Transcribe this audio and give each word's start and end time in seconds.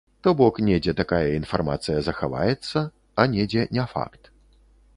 То 0.25 0.31
бок 0.39 0.55
недзе 0.67 0.93
такая 1.01 1.27
інфармацыя 1.39 1.99
захаваецца, 2.09 2.77
а 3.21 3.29
недзе 3.35 3.67
не 3.79 3.85
факт. 3.93 4.33